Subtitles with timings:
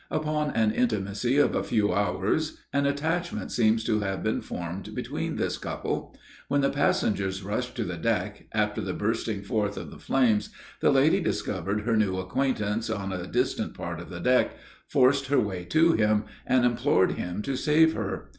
[0.09, 5.35] Upon an intimacy of a few hours an attachment seems to have been formed between
[5.35, 6.17] this couple.
[6.47, 10.89] When the passengers rushed to the deck, after the bursting forth of the flames, the
[10.89, 14.55] lady discovered her new acquaintance on a distant part of the deck,
[14.87, 18.29] forced her way to him, and implored him to save her.